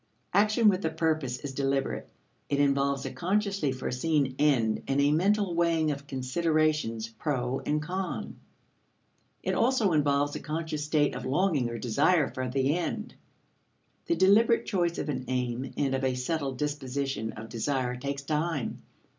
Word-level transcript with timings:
Action 0.33 0.67
with 0.67 0.83
a 0.83 0.89
purpose 0.89 1.37
is 1.41 1.53
deliberate; 1.53 2.09
it 2.49 2.59
involves 2.59 3.05
a 3.05 3.11
consciously 3.11 3.71
foreseen 3.71 4.33
end 4.39 4.81
and 4.87 4.99
a 4.99 5.11
mental 5.11 5.53
weighing 5.53 5.91
of 5.91 6.07
considerations 6.07 7.07
pro 7.09 7.59
and 7.67 7.83
eon. 7.85 8.35
It 9.43 9.53
also 9.53 9.91
involves 9.93 10.35
a 10.35 10.39
conscious 10.39 10.83
state 10.83 11.13
of 11.13 11.23
longing 11.27 11.69
or 11.69 11.77
desire 11.77 12.27
for 12.27 12.49
the 12.49 12.75
end. 12.75 13.13
The 14.07 14.15
deliberate 14.15 14.65
choice 14.65 14.97
of 14.97 15.07
an 15.07 15.25
aim 15.27 15.71
and 15.77 15.93
of 15.93 16.03
a 16.03 16.15
settled 16.15 16.57
disposition 16.57 17.33
of 17.33 17.47
desire 17.49 17.95
takes 17.95 18.23
time. 18.23 18.81